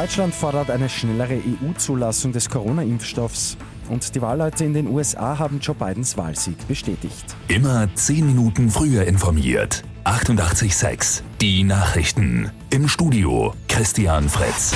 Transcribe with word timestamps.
Deutschland 0.00 0.34
fordert 0.34 0.70
eine 0.70 0.88
schnellere 0.88 1.34
EU-Zulassung 1.34 2.32
des 2.32 2.48
Corona-Impfstoffs. 2.48 3.58
Und 3.90 4.14
die 4.14 4.22
Wahlleute 4.22 4.64
in 4.64 4.72
den 4.72 4.88
USA 4.88 5.38
haben 5.38 5.60
Joe 5.60 5.74
Bidens 5.74 6.16
Wahlsieg 6.16 6.56
bestätigt. 6.66 7.36
Immer 7.48 7.86
10 7.94 8.28
Minuten 8.28 8.70
früher 8.70 9.04
informiert. 9.04 9.84
88.6 10.04 11.20
Die 11.42 11.64
Nachrichten. 11.64 12.50
Im 12.70 12.88
Studio 12.88 13.52
Christian 13.68 14.30
Fritz. 14.30 14.72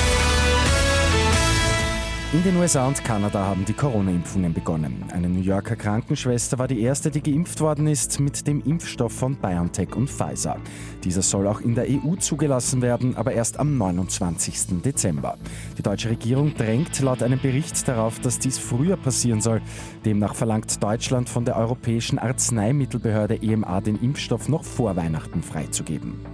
In 2.35 2.43
den 2.43 2.57
USA 2.57 2.89
und 2.89 3.05
Kanada 3.05 3.45
haben 3.45 3.64
die 3.64 3.75
Corona-Impfungen 3.75 4.53
begonnen. 4.53 5.05
Eine 5.12 5.29
New 5.29 5.41
Yorker 5.41 5.77
Krankenschwester 5.77 6.59
war 6.59 6.66
die 6.66 6.80
erste, 6.80 7.12
die 7.12 7.23
geimpft 7.23 7.61
worden 7.61 7.87
ist 7.87 8.19
mit 8.19 8.48
dem 8.48 8.61
Impfstoff 8.61 9.12
von 9.12 9.37
BioNTech 9.37 9.95
und 9.95 10.11
Pfizer. 10.11 10.57
Dieser 11.05 11.23
soll 11.23 11.47
auch 11.47 11.61
in 11.61 11.77
der 11.77 11.87
EU 11.89 12.16
zugelassen 12.16 12.83
werden, 12.83 13.16
aber 13.16 13.34
erst 13.34 13.60
am 13.60 13.79
29. 13.79 14.83
Dezember. 14.83 15.38
Die 15.79 15.83
deutsche 15.83 16.10
Regierung 16.10 16.52
drängt 16.57 16.98
laut 16.98 17.23
einem 17.23 17.38
Bericht 17.38 17.87
darauf, 17.87 18.19
dass 18.19 18.41
dies 18.41 18.59
früher 18.59 18.96
passieren 18.96 19.41
soll. 19.41 19.62
Demnach 20.05 20.35
verlangt 20.35 20.82
Deutschland 20.82 21.29
von 21.29 21.45
der 21.45 21.57
Europäischen 21.57 22.19
Arzneimittelbehörde 22.19 23.45
EMA 23.45 23.80
den 23.80 24.02
Impfstoff 24.02 24.48
noch 24.48 24.65
vor 24.65 24.96
Weihnachten 24.96 25.45
freizugeben. 25.45 26.34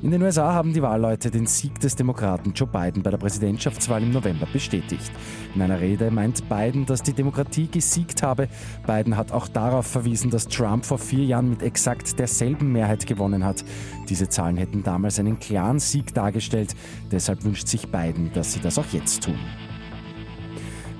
In 0.00 0.12
den 0.12 0.22
USA 0.22 0.52
haben 0.54 0.72
die 0.72 0.80
Wahlleute 0.80 1.28
den 1.28 1.46
Sieg 1.46 1.80
des 1.80 1.96
Demokraten 1.96 2.52
Joe 2.52 2.68
Biden 2.68 3.02
bei 3.02 3.10
der 3.10 3.18
Präsidentschaftswahl 3.18 4.00
im 4.00 4.12
November 4.12 4.46
bestätigt. 4.52 5.10
In 5.56 5.60
einer 5.60 5.80
Rede 5.80 6.12
meint 6.12 6.48
Biden, 6.48 6.86
dass 6.86 7.02
die 7.02 7.12
Demokratie 7.12 7.66
gesiegt 7.66 8.22
habe. 8.22 8.48
Biden 8.86 9.16
hat 9.16 9.32
auch 9.32 9.48
darauf 9.48 9.88
verwiesen, 9.88 10.30
dass 10.30 10.46
Trump 10.46 10.84
vor 10.84 10.98
vier 10.98 11.24
Jahren 11.24 11.50
mit 11.50 11.64
exakt 11.64 12.16
derselben 12.16 12.70
Mehrheit 12.70 13.08
gewonnen 13.08 13.44
hat. 13.44 13.64
Diese 14.08 14.28
Zahlen 14.28 14.56
hätten 14.56 14.84
damals 14.84 15.18
einen 15.18 15.40
klaren 15.40 15.80
Sieg 15.80 16.14
dargestellt. 16.14 16.76
Deshalb 17.10 17.42
wünscht 17.42 17.66
sich 17.66 17.90
Biden, 17.90 18.30
dass 18.32 18.52
sie 18.52 18.60
das 18.60 18.78
auch 18.78 18.86
jetzt 18.92 19.24
tun. 19.24 19.38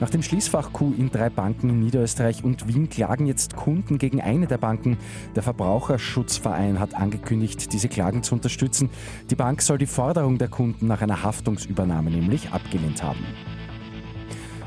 Nach 0.00 0.10
dem 0.10 0.22
Schließfach-Coup 0.22 0.96
in 0.96 1.10
drei 1.10 1.28
Banken 1.28 1.70
in 1.70 1.80
Niederösterreich 1.80 2.44
und 2.44 2.68
Wien 2.68 2.88
klagen 2.88 3.26
jetzt 3.26 3.56
Kunden 3.56 3.98
gegen 3.98 4.20
eine 4.20 4.46
der 4.46 4.58
Banken. 4.58 4.96
Der 5.34 5.42
Verbraucherschutzverein 5.42 6.78
hat 6.78 6.94
angekündigt, 6.94 7.72
diese 7.72 7.88
Klagen 7.88 8.22
zu 8.22 8.36
unterstützen. 8.36 8.90
Die 9.28 9.34
Bank 9.34 9.60
soll 9.60 9.78
die 9.78 9.86
Forderung 9.86 10.38
der 10.38 10.48
Kunden 10.48 10.86
nach 10.86 11.02
einer 11.02 11.24
Haftungsübernahme 11.24 12.10
nämlich 12.10 12.52
abgelehnt 12.52 13.02
haben. 13.02 13.24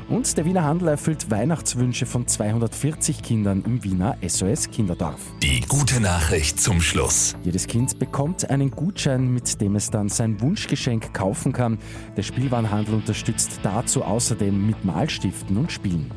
Und 0.08 0.36
der 0.36 0.44
Wiener 0.44 0.64
Handel 0.64 0.88
erfüllt 0.88 1.30
Weihnachtswünsche 1.30 2.06
von 2.06 2.26
240 2.26 3.22
Kindern 3.22 3.62
im 3.66 3.82
Wiener 3.84 4.16
SOS 4.26 4.70
Kinderdorf. 4.70 5.20
Die 5.42 5.60
gute 5.62 6.00
Nachricht 6.00 6.60
zum 6.60 6.80
Schluss. 6.80 7.34
Jedes 7.42 7.66
Kind 7.66 7.98
bekommt 7.98 8.50
einen 8.50 8.70
Gutschein, 8.70 9.32
mit 9.32 9.60
dem 9.60 9.76
es 9.76 9.90
dann 9.90 10.08
sein 10.08 10.40
Wunschgeschenk 10.40 11.14
kaufen 11.14 11.52
kann. 11.52 11.78
Der 12.16 12.22
Spielwarenhandel 12.22 12.94
unterstützt 12.94 13.60
dazu 13.62 14.02
außerdem 14.04 14.66
mit 14.66 14.84
Malstiften 14.84 15.56
und 15.56 15.72
Spielen. 15.72 16.10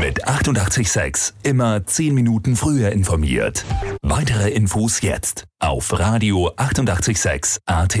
Mit 0.00 0.26
886 0.26 1.34
immer 1.42 1.84
10 1.84 2.14
Minuten 2.14 2.56
früher 2.56 2.92
informiert. 2.92 3.64
Weitere 4.02 4.50
Infos 4.50 5.00
jetzt 5.00 5.44
auf 5.60 5.98
Radio 5.98 6.52
886 6.56 7.58
AT. 7.66 7.98